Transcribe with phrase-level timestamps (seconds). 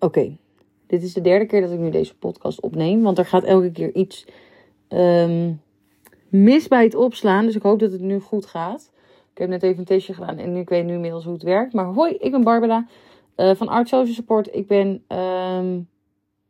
[0.00, 0.36] Oké,
[0.86, 3.02] dit is de derde keer dat ik nu deze podcast opneem.
[3.02, 4.26] Want er gaat elke keer iets
[4.88, 5.52] ehm,
[6.28, 7.46] mis bij het opslaan.
[7.46, 8.90] Dus ik hoop dat het nu goed gaat.
[9.32, 11.72] Ik heb net even een testje gedaan en ik weet nu inmiddels hoe het werkt.
[11.72, 12.86] Maar hoi, ik ben Barbara
[13.36, 14.54] uh, van Art Social Support.
[14.54, 15.88] Ik ben um,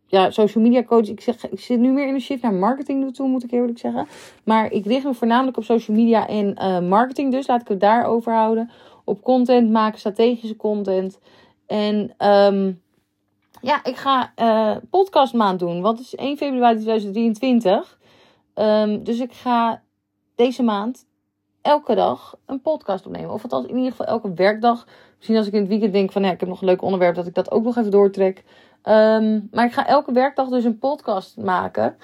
[0.07, 1.09] ja, social media coach.
[1.09, 3.79] Ik, zeg, ik zit nu meer in de shift naar marketing toe, moet ik eerlijk
[3.79, 4.07] zeggen.
[4.45, 7.33] Maar ik richt me voornamelijk op social media en uh, marketing.
[7.33, 8.71] Dus laat ik het daarover houden.
[9.05, 11.19] Op content maken, strategische content.
[11.67, 12.81] En um,
[13.61, 15.81] ja, ik ga uh, podcastmaand doen.
[15.81, 17.99] Want het is 1 februari 2023.
[18.55, 19.83] Um, dus ik ga
[20.35, 21.07] deze maand
[21.63, 23.31] elke dag een podcast opnemen.
[23.31, 24.87] Of althans in ieder geval elke werkdag.
[25.17, 27.15] Misschien als ik in het weekend denk van ja, ik heb nog een leuk onderwerp
[27.15, 28.45] dat ik dat ook nog even doortrek.
[28.85, 31.97] Um, maar ik ga elke werkdag dus een podcast maken.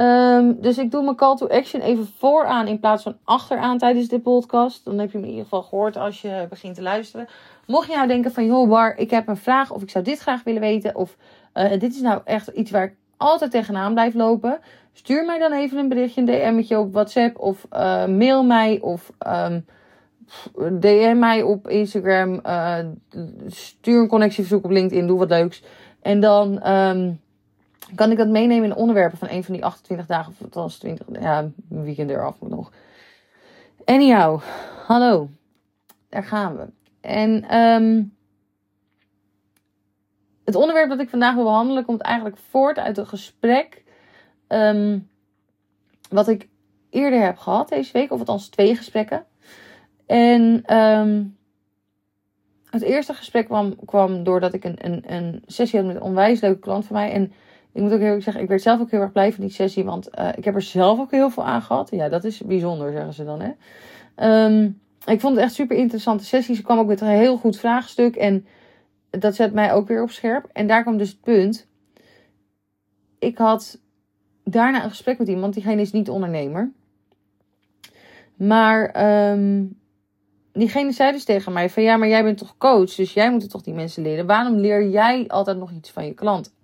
[0.00, 4.08] Um, dus ik doe mijn call to action even vooraan in plaats van achteraan tijdens
[4.08, 4.84] de podcast.
[4.84, 7.28] Dan heb je hem in ieder geval gehoord als je begint te luisteren.
[7.66, 10.18] Mocht je nou denken van, joh Bar, ik heb een vraag of ik zou dit
[10.18, 10.94] graag willen weten.
[10.94, 11.16] Of
[11.54, 14.58] uh, dit is nou echt iets waar ik altijd tegenaan blijf lopen.
[14.92, 17.38] Stuur mij dan even een berichtje, een DM'tje op WhatsApp.
[17.38, 19.66] Of uh, mail mij of um,
[20.80, 22.40] DM mij op Instagram.
[22.46, 22.78] Uh,
[23.46, 25.62] stuur een connectieverzoek op LinkedIn, doe wat leuks.
[26.02, 27.20] En dan um,
[27.94, 30.32] kan ik dat meenemen in onderwerpen van een van die 28 dagen.
[30.32, 32.72] Of althans 20, ja, weekend eraf nog.
[33.84, 34.40] Anyhow,
[34.86, 35.28] hallo.
[36.08, 36.68] Daar gaan we.
[37.00, 38.16] En um,
[40.44, 43.84] het onderwerp dat ik vandaag wil behandelen komt eigenlijk voort uit een gesprek.
[44.48, 45.08] Um,
[46.10, 46.48] wat ik
[46.90, 48.12] eerder heb gehad deze week.
[48.12, 49.24] Of althans twee gesprekken.
[50.06, 51.36] En um,
[52.70, 56.40] het eerste gesprek kwam, kwam doordat ik een, een, een sessie had met een onwijs
[56.40, 57.12] leuke klant van mij.
[57.12, 57.32] En
[57.72, 59.52] ik moet ook heel erg zeggen, ik werd zelf ook heel erg blij van die
[59.52, 59.84] sessie.
[59.84, 61.90] Want uh, ik heb er zelf ook heel veel aan gehad.
[61.90, 63.40] Ja, dat is bijzonder, zeggen ze dan.
[63.40, 64.44] Hè?
[64.44, 66.54] Um, ik vond het echt super interessante sessie.
[66.54, 68.16] Ze kwam ook met een heel goed vraagstuk.
[68.16, 68.46] En
[69.10, 70.48] dat zet mij ook weer op scherp.
[70.52, 71.66] En daar kwam dus het punt.
[73.18, 73.80] Ik had
[74.44, 75.54] daarna een gesprek met iemand.
[75.54, 76.72] Diegene is niet ondernemer.
[78.36, 79.78] Maar um,
[80.52, 83.50] diegene zei dus tegen mij van ja, maar jij bent toch coach, dus jij moet
[83.50, 84.26] toch die mensen leren.
[84.26, 86.54] Waarom leer jij altijd nog iets van je klant?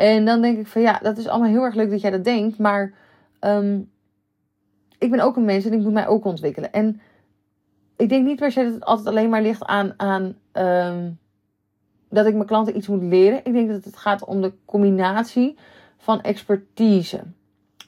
[0.00, 2.24] En dan denk ik van ja, dat is allemaal heel erg leuk dat jij dat
[2.24, 2.92] denkt, maar
[3.40, 3.90] um,
[4.98, 6.72] ik ben ook een mens en ik moet mij ook ontwikkelen.
[6.72, 7.00] En
[7.96, 11.18] ik denk niet per se dat het altijd alleen maar ligt aan, aan um,
[12.08, 13.38] dat ik mijn klanten iets moet leren.
[13.44, 15.58] Ik denk dat het gaat om de combinatie
[15.98, 17.22] van expertise.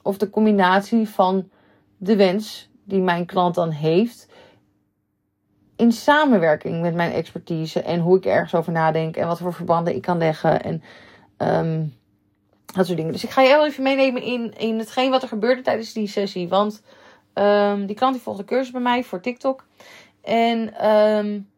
[0.01, 1.49] Of de combinatie van
[1.97, 4.27] de wens die mijn klant dan heeft
[5.75, 9.95] in samenwerking met mijn expertise en hoe ik ergens over nadenk en wat voor verbanden
[9.95, 10.83] ik kan leggen en
[11.37, 11.93] um,
[12.73, 13.11] dat soort dingen.
[13.11, 16.07] Dus ik ga je heel even meenemen in, in hetgeen wat er gebeurde tijdens die
[16.07, 16.47] sessie.
[16.47, 16.81] Want
[17.33, 19.65] um, die klant die volgde cursus bij mij voor TikTok.
[20.21, 21.49] En um,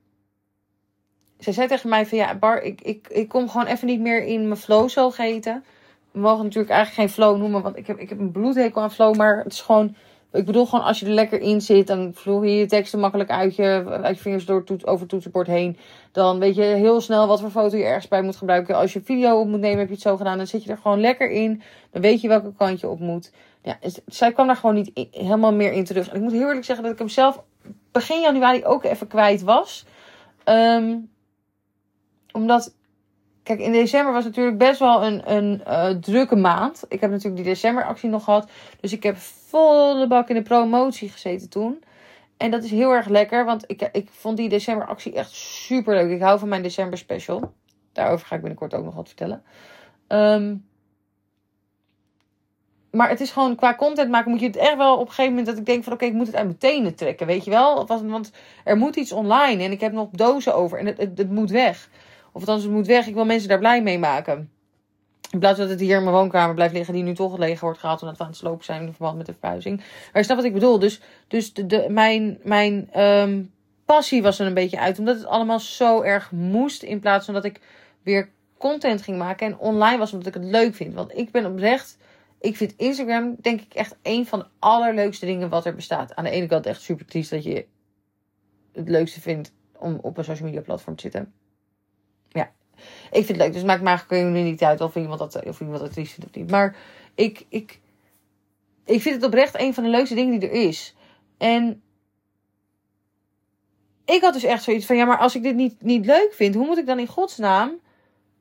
[1.37, 4.23] zij zei tegen mij van ja, Bar, ik, ik, ik kom gewoon even niet meer
[4.23, 5.63] in mijn flow zogeheten.
[6.11, 8.91] We mogen natuurlijk eigenlijk geen flow noemen, want ik heb, ik heb een bloedhekel aan
[8.91, 9.95] flow, maar het is gewoon
[10.35, 13.29] ik bedoel gewoon, als je er lekker in zit, dan vloer je je teksten makkelijk
[13.29, 15.77] uit je, uit je vingers door toet, over het toetsenbord heen.
[16.11, 18.75] Dan weet je heel snel wat voor foto je ergens bij moet gebruiken.
[18.75, 20.37] Als je video op moet nemen, heb je het zo gedaan.
[20.37, 21.61] Dan zit je er gewoon lekker in.
[21.91, 23.31] Dan weet je welke kant je op moet.
[23.61, 26.09] Ja, zij kwam daar gewoon niet helemaal meer in terug.
[26.09, 27.43] En ik moet heel eerlijk zeggen dat ik hem zelf
[27.91, 29.85] begin januari ook even kwijt was.
[30.45, 31.09] Um,
[32.31, 32.74] omdat
[33.45, 36.83] Kijk, in december was natuurlijk best wel een, een uh, drukke maand.
[36.87, 38.49] Ik heb natuurlijk die decemberactie nog gehad.
[38.79, 41.83] Dus ik heb volle bak in de promotie gezeten toen.
[42.37, 46.11] En dat is heel erg lekker, want ik, ik vond die decemberactie echt super leuk.
[46.11, 47.53] Ik hou van mijn december special.
[47.93, 49.43] Daarover ga ik binnenkort ook nog wat vertellen.
[50.07, 50.65] Um,
[52.91, 55.29] maar het is gewoon qua content maken moet je het echt wel op een gegeven
[55.29, 57.51] moment dat ik denk van oké, ik moet het uit mijn tenen trekken, weet je
[57.51, 57.85] wel?
[57.85, 58.31] Want
[58.63, 61.89] er moet iets online en ik heb nog dozen over en het, het moet weg.
[62.35, 63.07] Of althans, het moet weg.
[63.07, 64.49] Ik wil mensen daar blij mee maken.
[65.31, 67.79] In plaats dat het hier in mijn woonkamer blijft liggen, die nu toch leeg wordt
[67.79, 69.77] gehaald omdat we aan het slopen zijn in verband met de verhuizing.
[69.77, 70.79] Maar je snapt wat ik bedoel.
[70.79, 73.51] Dus, dus de, mijn, mijn um,
[73.85, 74.99] passie was er een beetje uit.
[74.99, 76.83] Omdat het allemaal zo erg moest.
[76.83, 77.61] In plaats van dat ik
[78.03, 80.93] weer content ging maken en online was omdat ik het leuk vind.
[80.93, 81.97] Want ik ben oprecht.
[82.39, 86.15] Ik vind Instagram denk ik echt een van de allerleukste dingen wat er bestaat.
[86.15, 87.65] Aan de ene kant echt super triest dat je
[88.73, 91.33] het leukste vindt om op een social media platform te zitten
[93.11, 93.53] ik vind het leuk.
[93.53, 96.35] Dus maakt me eigenlijk niet uit of iemand dat, of iemand dat triest vindt of
[96.35, 96.51] niet.
[96.51, 96.75] Maar
[97.15, 97.79] ik, ik,
[98.85, 100.95] ik vind het oprecht een van de leukste dingen die er is.
[101.37, 101.81] En
[104.05, 106.55] ik had dus echt zoiets van, ja, maar als ik dit niet, niet leuk vind,
[106.55, 107.71] hoe moet ik dan in godsnaam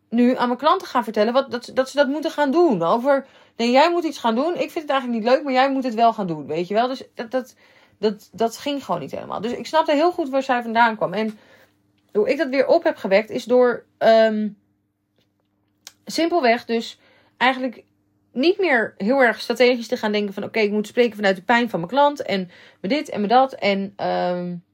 [0.08, 2.82] nu aan mijn klanten gaan vertellen wat, dat, dat ze dat moeten gaan doen?
[2.82, 3.26] Over,
[3.56, 4.52] nee, jij moet iets gaan doen.
[4.52, 6.74] Ik vind het eigenlijk niet leuk, maar jij moet het wel gaan doen, weet je
[6.74, 6.88] wel?
[6.88, 7.54] Dus dat, dat,
[7.98, 9.40] dat, dat ging gewoon niet helemaal.
[9.40, 11.12] Dus ik snapte heel goed waar zij vandaan kwam.
[11.12, 11.38] En
[12.14, 14.58] hoe ik dat weer op heb gewekt, is door um,
[16.04, 17.00] simpelweg dus
[17.36, 17.84] eigenlijk
[18.32, 20.44] niet meer heel erg strategisch te gaan denken van...
[20.44, 22.50] oké, ik moet spreken vanuit de pijn van mijn klant en
[22.80, 23.52] me dit en me dat.
[23.52, 24.64] En um,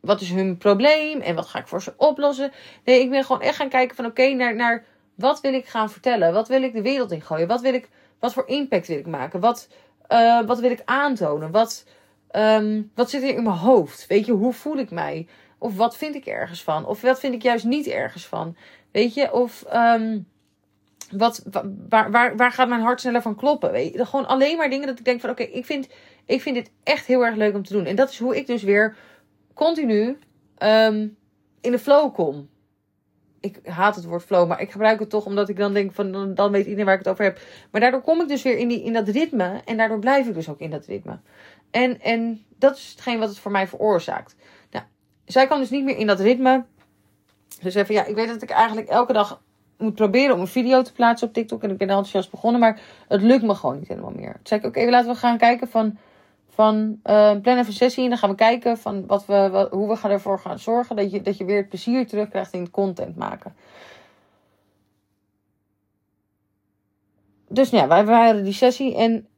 [0.00, 2.52] wat is hun probleem en wat ga ik voor ze oplossen?
[2.84, 5.90] Nee, ik ben gewoon echt gaan kijken van oké, naar, naar wat wil ik gaan
[5.90, 6.32] vertellen?
[6.32, 7.48] Wat wil ik de wereld in gooien?
[7.48, 7.88] Wat, wil ik,
[8.18, 9.40] wat voor impact wil ik maken?
[9.40, 9.68] Wat,
[10.08, 11.50] uh, wat wil ik aantonen?
[11.50, 11.86] Wat,
[12.32, 14.06] um, wat zit er in mijn hoofd?
[14.06, 15.26] Weet je, hoe voel ik mij?
[15.60, 16.86] Of wat vind ik ergens van?
[16.86, 18.56] Of wat vind ik juist niet ergens van?
[18.90, 20.26] Weet je, of um,
[21.10, 21.42] wat,
[21.88, 23.72] waar, waar, waar gaat mijn hart sneller van kloppen?
[23.72, 25.88] Weet je, gewoon alleen maar dingen dat ik denk van oké, ik, vind,
[26.24, 27.84] ik vind dit echt heel erg leuk om te doen.
[27.84, 28.96] En dat is hoe ik dus weer
[29.54, 30.18] continu
[30.58, 31.16] um,
[31.60, 32.48] in de flow kom.
[33.40, 36.34] Ik haat het woord flow, maar ik gebruik het toch omdat ik dan denk van
[36.34, 37.40] dan weet iedereen waar ik het over heb.
[37.70, 40.34] Maar daardoor kom ik dus weer in, die, in dat ritme en daardoor blijf ik
[40.34, 41.18] dus ook in dat ritme.
[41.70, 44.36] En, en dat is hetgeen wat het voor mij veroorzaakt.
[45.30, 46.64] Nou, zij kan dus niet meer in dat ritme.
[47.62, 49.40] Dus even, ja, ik weet dat ik eigenlijk elke dag
[49.78, 51.62] moet proberen om een video te plaatsen op TikTok.
[51.62, 54.32] En ik ben enthousiast begonnen, maar het lukt me gewoon niet helemaal meer.
[54.32, 55.98] Toen zei ik, oké, laten we gaan kijken van
[56.52, 59.88] van uh, plan even een sessie en dan gaan we kijken van wat we, hoe
[59.88, 62.70] we gaan ervoor gaan zorgen dat je, dat je weer het plezier terugkrijgt in het
[62.70, 63.54] content maken.
[67.48, 69.28] Dus ja, wij waren die sessie en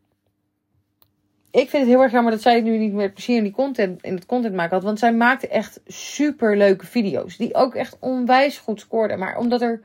[1.52, 4.02] ik vind het heel erg jammer dat zij nu niet meer plezier in, die content,
[4.02, 4.84] in het content maken had.
[4.84, 7.36] Want zij maakte echt super leuke video's.
[7.36, 9.18] Die ook echt onwijs goed scoorden.
[9.18, 9.82] Maar omdat er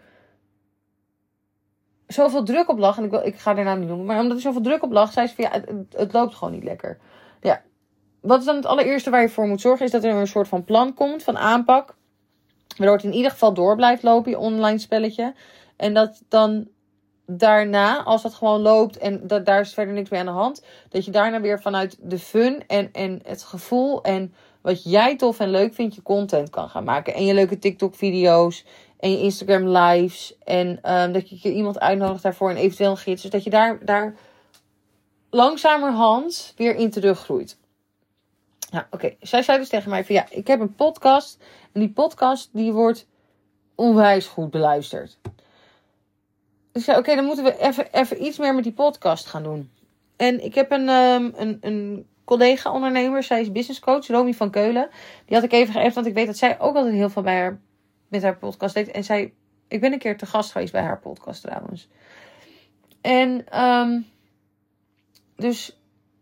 [2.08, 2.98] zoveel druk op lag.
[2.98, 4.06] En ik, wil, ik ga daarna niet noemen.
[4.06, 5.12] Maar omdat er zoveel druk op lag.
[5.12, 6.98] Zei ze van ja, het, het loopt gewoon niet lekker.
[7.42, 7.62] Ja,
[8.22, 9.86] wat is dan het allereerste waar je voor moet zorgen?
[9.86, 11.96] Is dat er een soort van plan komt van aanpak.
[12.78, 15.34] Waardoor het in ieder geval door blijft lopen, je online spelletje.
[15.76, 16.68] En dat dan
[17.28, 20.64] daarna, als dat gewoon loopt en dat, daar is verder niks mee aan de hand,
[20.90, 25.40] dat je daarna weer vanuit de fun en, en het gevoel en wat jij tof
[25.40, 27.14] en leuk vindt, je content kan gaan maken.
[27.14, 28.66] En je leuke TikTok-video's
[29.00, 30.38] en je Instagram lives.
[30.44, 33.22] En um, dat je iemand uitnodigt daarvoor en eventueel een gids.
[33.22, 34.16] Dus dat je daar, daar
[35.30, 37.58] langzamerhand weer in teruggroeit.
[38.72, 39.16] Nou, oké.
[39.20, 41.44] Zij zei dus tegen mij van ja, ik heb een podcast.
[41.72, 43.08] En die podcast die wordt
[43.76, 45.18] onwijs goed beluisterd.
[46.78, 49.44] Dus ik zei, oké, dan moeten we even, even iets meer met die podcast gaan
[49.44, 49.72] doen.
[50.16, 54.90] En ik heb een, um, een, een collega-ondernemer, zij is business coach, Romy van Keulen.
[55.26, 57.38] Die had ik even geëft, want ik weet dat zij ook altijd heel veel bij
[57.38, 57.60] haar,
[58.08, 58.92] met haar podcast deed.
[58.92, 59.34] En zij,
[59.68, 61.88] ik ben een keer te gast geweest bij haar podcast trouwens.
[63.02, 64.06] En um,
[65.36, 65.80] dus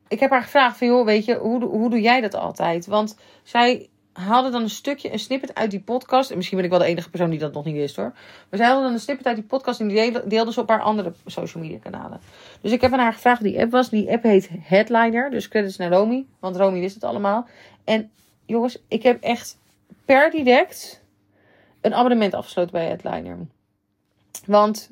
[0.08, 2.86] ik heb haar gevraagd van, joh, weet je, hoe, hoe doe jij dat altijd?
[2.86, 6.30] Want zij haalde dan een stukje, een snippet uit die podcast.
[6.30, 8.12] En misschien ben ik wel de enige persoon die dat nog niet wist hoor.
[8.50, 10.82] Maar zij haalde dan een snippet uit die podcast en die deelde, ze op haar
[10.82, 12.20] andere social media kanalen.
[12.62, 13.90] Dus ik heb aan haar gevraagd wie die app was.
[13.90, 15.30] Die app heet Headliner.
[15.30, 16.26] Dus credits naar Romy.
[16.40, 17.48] Want Romy wist het allemaal.
[17.84, 18.12] En
[18.46, 19.58] jongens, ik heb echt
[20.06, 21.04] per direct
[21.82, 23.38] een abonnement afgesloten bij Headliner.
[24.46, 24.92] Want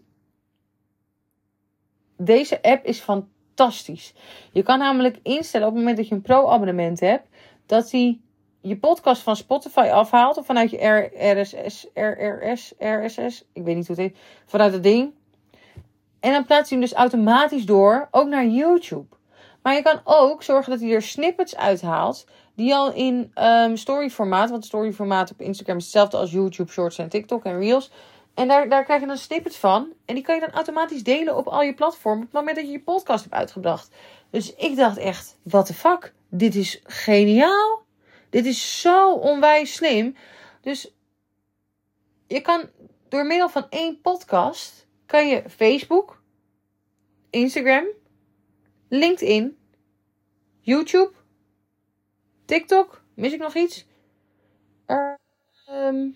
[2.18, 4.14] deze app is fantastisch.
[4.52, 7.28] Je kan namelijk instellen op het moment dat je een pro-abonnement hebt,
[7.66, 8.20] dat hij
[8.64, 13.96] je podcast van Spotify afhaalt of vanuit je RSS, RRS, RSS, ik weet niet hoe
[13.96, 15.14] het heet, vanuit het ding.
[16.20, 19.16] En dan plaatst hij hem dus automatisch door, ook naar YouTube.
[19.62, 22.28] Maar je kan ook zorgen dat hij er snippets uithaalt.
[22.56, 27.10] Die al in um, storyformaat, want storyformaat op Instagram is hetzelfde als YouTube Shorts en
[27.10, 27.92] TikTok en Reels.
[28.34, 29.88] En daar, daar krijg je dan snippets van.
[30.06, 32.24] En die kan je dan automatisch delen op al je platformen.
[32.24, 33.90] op het moment dat je je podcast hebt uitgebracht.
[34.30, 36.14] Dus ik dacht echt, what the fuck?
[36.30, 37.83] Dit is geniaal.
[38.34, 40.16] Dit is zo onwijs slim.
[40.62, 40.94] Dus
[42.28, 42.70] je kan
[43.10, 44.88] door middel van één podcast...
[45.06, 46.22] kan je Facebook,
[47.30, 47.86] Instagram,
[48.90, 49.58] LinkedIn,
[50.60, 51.12] YouTube,
[52.46, 53.02] TikTok...
[53.14, 53.86] mis ik nog iets?
[55.70, 56.16] Um,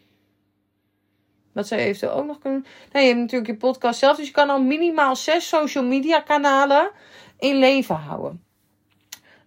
[1.54, 2.66] wat zij eventueel ook nog kunnen.
[2.92, 4.18] Nee, je hebt natuurlijk je podcast zelf.
[4.18, 6.92] Dus je kan al minimaal zes social media kanalen
[7.40, 8.44] in leven houden.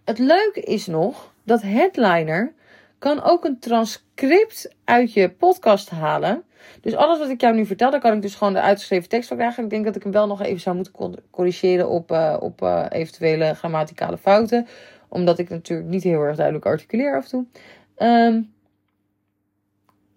[0.03, 2.59] Het leuke is nog dat Headliner
[3.01, 6.43] kan ook een transcript uit je podcast halen.
[6.81, 9.27] Dus alles wat ik jou nu vertel, daar kan ik dus gewoon de uitgeschreven tekst
[9.27, 9.63] van krijgen.
[9.63, 12.85] Ik denk dat ik hem wel nog even zou moeten corrigeren op, uh, op uh,
[12.89, 14.67] eventuele grammaticale fouten.
[15.09, 17.45] Omdat ik natuurlijk niet heel erg duidelijk articuleer af en toe.
[18.07, 18.53] Um,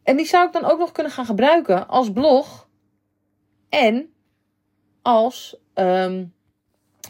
[0.03, 2.69] en die zou ik dan ook nog kunnen gaan gebruiken als blog.
[3.69, 4.12] En
[5.03, 6.34] als um,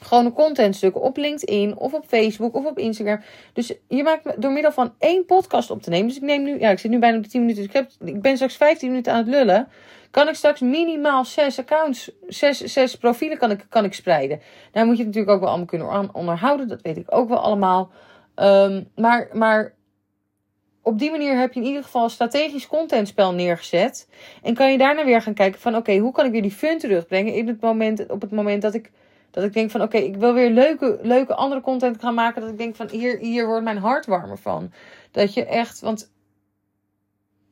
[0.04, 3.20] gewoon een contentstuk op LinkedIn of op Facebook of op Instagram.
[3.52, 6.06] Dus je maakt door middel van één podcast op te nemen.
[6.06, 7.62] Dus ik neem nu, ja, ik zit nu bijna op de 10 minuten.
[7.62, 9.68] Dus ik, heb, ik ben straks 15 minuten aan het lullen.
[10.10, 14.40] Kan ik straks minimaal zes accounts, zes, zes profielen kan ik, kan ik spreiden.
[14.72, 16.68] Daar moet je natuurlijk ook wel allemaal kunnen onderhouden.
[16.68, 17.90] Dat weet ik ook wel allemaal.
[18.36, 19.74] Um, maar, maar
[20.84, 24.08] op die manier heb je in ieder geval een strategisch contentspel neergezet.
[24.42, 26.78] En kan je daarna weer gaan kijken van oké, hoe kan ik weer die fun
[26.78, 28.90] terugbrengen in het moment, op het moment dat ik,
[29.34, 32.40] dat ik denk van oké, ik wil weer leuke, leuke andere content gaan maken.
[32.40, 34.72] Dat ik denk van hier, hier wordt mijn hart warmer van.
[35.10, 36.12] Dat je echt, want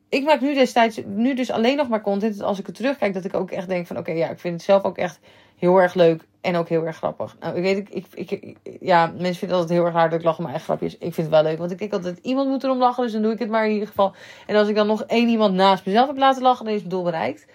[0.09, 2.41] ik maak nu destijds, nu dus alleen nog maar content.
[2.41, 4.63] Als ik er terugkijk, dat ik ook echt denk van oké, ja, ik vind het
[4.63, 5.19] zelf ook echt
[5.57, 7.35] heel erg leuk en ook heel erg grappig.
[7.39, 10.25] Nou, ik weet, ik, ik, ik, ja, mensen vinden altijd heel erg hard dat ik
[10.25, 10.93] lach om mijn eigen grapjes.
[10.93, 13.21] Ik vind het wel leuk, want ik denk altijd, iemand moet erom lachen, dus dan
[13.21, 14.13] doe ik het maar in ieder geval.
[14.47, 16.89] En als ik dan nog één iemand naast mezelf heb laten lachen, dan is het
[16.89, 17.47] doel bereikt.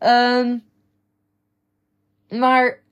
[0.00, 0.64] Um,
[2.28, 2.84] maar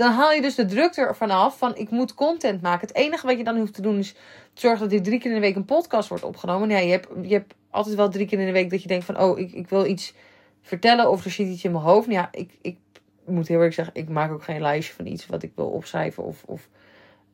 [0.00, 2.88] dan haal je dus de druk ervan af van ik moet content maken.
[2.88, 4.14] Het enige wat je dan hoeft te doen is
[4.54, 6.70] zorgen dat dit drie keer in de week een podcast wordt opgenomen.
[6.70, 9.04] Ja, je hebt, je hebt altijd wel drie keer in de week dat je denkt
[9.04, 10.14] van oh, ik, ik wil iets
[10.62, 12.10] vertellen of er zit iets in mijn hoofd.
[12.10, 12.76] Ja, ik, ik
[13.24, 16.24] moet heel eerlijk zeggen, ik maak ook geen lijstje van iets wat ik wil opschrijven
[16.24, 16.68] of, of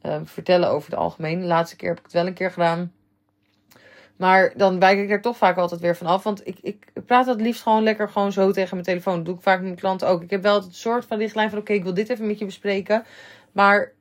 [0.03, 1.41] uh, vertellen over het algemeen.
[1.41, 2.93] De laatste keer heb ik het wel een keer gedaan.
[4.17, 6.23] Maar dan wijk ik er toch vaak altijd weer van af.
[6.23, 9.17] Want ik, ik praat het liefst gewoon lekker gewoon zo tegen mijn telefoon.
[9.17, 10.23] Dat doe ik vaak met mijn klanten ook.
[10.23, 12.45] Ik heb wel het soort van richtlijn van oké, ik wil dit even met je
[12.45, 13.05] bespreken.
[13.53, 13.93] Maar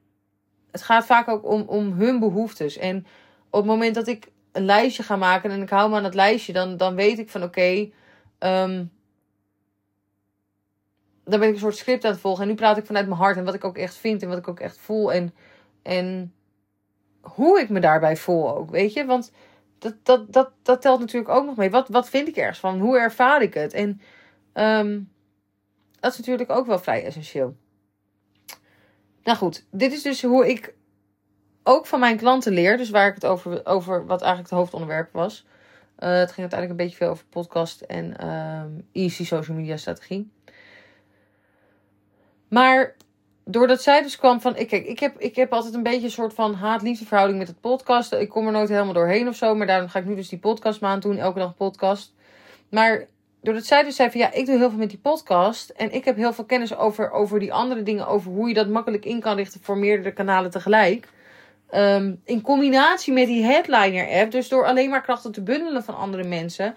[0.72, 2.78] het gaat vaak ook om, om hun behoeftes.
[2.78, 3.06] En
[3.50, 6.14] op het moment dat ik een lijstje ga maken en ik hou me aan het
[6.14, 7.90] lijstje, dan, dan weet ik van oké,
[8.40, 8.92] um,
[11.24, 12.44] dan ben ik een soort script aan het volgen.
[12.44, 14.38] En nu praat ik vanuit mijn hart en wat ik ook echt vind en wat
[14.38, 15.14] ik ook echt voel.
[15.14, 15.34] En,
[15.82, 16.34] en
[17.22, 19.06] hoe ik me daarbij voel ook, weet je.
[19.06, 19.32] Want
[19.86, 21.70] dat, dat, dat, dat telt natuurlijk ook nog mee.
[21.70, 22.80] Wat, wat vind ik ergens van?
[22.80, 23.74] Hoe ervaar ik het?
[23.74, 24.02] En
[24.54, 25.12] um,
[26.00, 27.56] dat is natuurlijk ook wel vrij essentieel.
[29.24, 30.74] Nou goed, dit is dus hoe ik
[31.64, 32.78] ook van mijn klanten leer.
[32.78, 35.46] Dus waar ik het over, over wat eigenlijk het hoofdonderwerp was.
[36.00, 40.32] Uh, het ging uiteindelijk een beetje veel over podcast en um, easy social media strategie.
[42.48, 42.96] Maar
[43.46, 44.56] doordat zij dus kwam van.
[44.56, 47.48] Ik, kijk, ik heb, ik heb altijd een beetje een soort van haat-liefde verhouding met
[47.48, 48.22] het podcasten.
[48.22, 49.56] Ik kom er nooit helemaal doorheen of zo.
[49.56, 51.18] Maar daarom ga ik nu dus die podcastmaand doen.
[51.18, 52.14] Elke dag podcast.
[52.70, 53.08] Maar
[53.42, 55.70] doordat zij dus zei van ja, ik doe heel veel met die podcast.
[55.70, 58.08] En ik heb heel veel kennis over, over die andere dingen.
[58.08, 61.08] Over hoe je dat makkelijk in kan richten voor meerdere kanalen tegelijk.
[61.72, 64.32] Um, in combinatie met die headliner app.
[64.32, 66.76] Dus door alleen maar krachten te bundelen van andere mensen.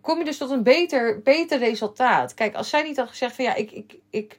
[0.00, 2.34] Kom je dus tot een beter, beter resultaat.
[2.34, 4.38] Kijk, als zij niet had gezegd van ja, ik, ik, ik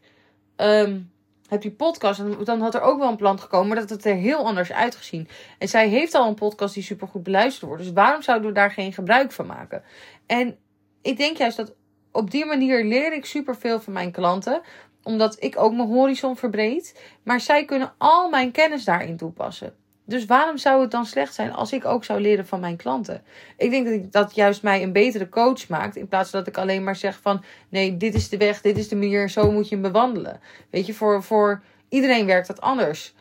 [0.58, 1.12] um,
[1.54, 2.20] heb die podcast.
[2.20, 4.72] En dan had er ook wel een plan gekomen, maar dat het er heel anders
[4.72, 5.28] uitgezien.
[5.58, 7.84] En zij heeft al een podcast die supergoed beluisterd wordt.
[7.84, 9.84] Dus waarom zouden we daar geen gebruik van maken?
[10.26, 10.58] En
[11.02, 11.74] ik denk juist dat
[12.12, 14.62] op die manier leer ik superveel van mijn klanten
[15.04, 17.02] omdat ik ook mijn horizon verbreed.
[17.24, 19.76] Maar zij kunnen al mijn kennis daarin toepassen.
[20.06, 23.24] Dus waarom zou het dan slecht zijn als ik ook zou leren van mijn klanten?
[23.58, 25.96] Ik denk dat ik, dat juist mij een betere coach maakt.
[25.96, 28.78] In plaats van dat ik alleen maar zeg van nee, dit is de weg, dit
[28.78, 30.40] is de manier, zo moet je hem bewandelen.
[30.70, 33.14] Weet je, voor, voor iedereen werkt dat anders.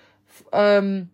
[0.54, 1.10] Um,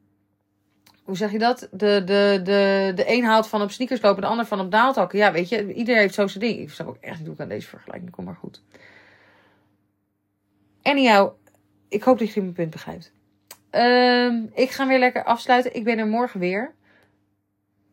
[1.09, 1.69] hoe zeg je dat?
[1.71, 5.19] De, de, de, de een haalt van op sneakers lopen, de ander van op naaldhakken.
[5.19, 6.59] Ja, weet je, iedereen heeft zo zijn ding.
[6.59, 8.63] Ik snap ook echt niet hoe ik aan deze vergelijking kom, maar goed.
[10.83, 11.33] Anyhow,
[11.89, 13.13] ik hoop dat je mijn punt begrijpt.
[13.71, 15.75] Um, ik ga weer lekker afsluiten.
[15.75, 16.75] Ik ben er morgen weer.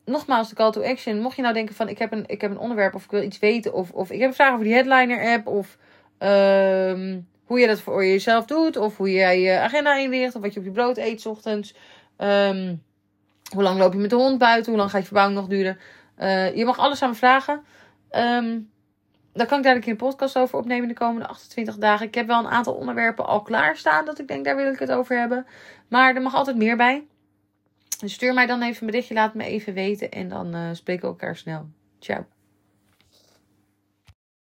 [0.05, 1.20] Nogmaals, de call to action.
[1.20, 3.24] Mocht je nou denken van ik heb een, ik heb een onderwerp of ik wil
[3.24, 3.74] iets weten.
[3.74, 5.48] Of, of ik heb een vraag over die headliner app.
[5.48, 5.77] Of
[6.20, 8.77] um, hoe je dat voor jezelf doet.
[8.77, 10.36] Of hoe jij je agenda inricht.
[10.36, 11.75] Of wat je op je brood eet ochtends.
[12.17, 12.84] Um,
[13.53, 14.72] hoe lang loop je met de hond buiten?
[14.72, 15.77] Hoe lang gaat je verbouwing nog duren?
[16.20, 17.63] Uh, je mag alles aan me vragen.
[18.12, 18.70] Um,
[19.36, 22.08] dan kan ik daar keer een podcast over opnemen de komende 28 dagen.
[22.08, 24.06] Ik heb wel een aantal onderwerpen al klaarstaan.
[24.06, 25.46] Dat ik denk, daar wil ik het over hebben.
[25.88, 27.04] Maar er mag altijd meer bij.
[28.00, 29.13] Dus stuur mij dan even een berichtje.
[29.13, 30.12] Laat me even weten.
[30.12, 31.70] En dan uh, spreken we elkaar snel.
[32.00, 32.35] Ciao.